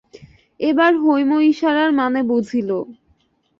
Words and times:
এবার 0.59 0.91
হৈম 0.95 1.31
ইশারার 1.43 1.91
মানে 1.91 2.19
বুঝিল। 2.23 2.69